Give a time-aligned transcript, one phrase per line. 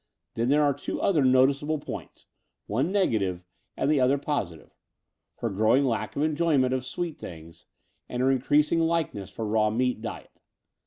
[0.33, 2.25] Then there are two other noticeable points—
[2.65, 3.43] one negative
[3.77, 4.71] and the other positive—
[5.43, 7.67] ^her growing lack of enjoyment of sweet things
[8.09, 10.31] and her increasing liking for raw meat diet.